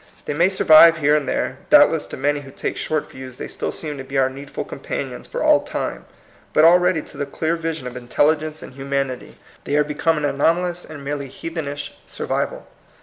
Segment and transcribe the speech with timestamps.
[0.25, 3.71] They may survive here and there; doubtless to many who take short views they still
[3.71, 6.05] seem to be our needful com panions for all time;
[6.53, 9.63] but already to the clear vision of intelligence and humanity, 162 THE COMING PEOPLE.
[9.65, 12.67] they are become an anomalous and merely heathenish survival.